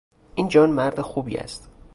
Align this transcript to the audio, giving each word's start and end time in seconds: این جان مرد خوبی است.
این 0.35 0.47
جان 0.47 0.69
مرد 0.69 1.01
خوبی 1.01 1.37
است. 1.37 1.69